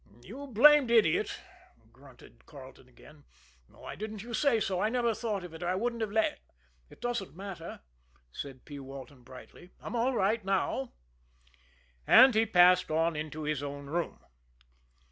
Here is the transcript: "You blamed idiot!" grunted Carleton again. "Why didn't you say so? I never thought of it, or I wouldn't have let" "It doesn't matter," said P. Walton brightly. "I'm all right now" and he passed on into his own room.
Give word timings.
"You 0.23 0.47
blamed 0.47 0.89
idiot!" 0.89 1.39
grunted 1.93 2.47
Carleton 2.47 2.87
again. 2.87 3.23
"Why 3.67 3.93
didn't 3.95 4.23
you 4.23 4.33
say 4.33 4.59
so? 4.59 4.79
I 4.79 4.89
never 4.89 5.13
thought 5.13 5.43
of 5.43 5.53
it, 5.53 5.61
or 5.61 5.67
I 5.67 5.75
wouldn't 5.75 6.01
have 6.01 6.11
let" 6.11 6.39
"It 6.89 7.01
doesn't 7.01 7.35
matter," 7.35 7.81
said 8.31 8.65
P. 8.65 8.79
Walton 8.79 9.21
brightly. 9.21 9.69
"I'm 9.79 9.95
all 9.95 10.15
right 10.15 10.43
now" 10.43 10.93
and 12.07 12.33
he 12.33 12.47
passed 12.47 12.89
on 12.89 13.15
into 13.15 13.43
his 13.43 13.61
own 13.61 13.91
room. 13.91 14.17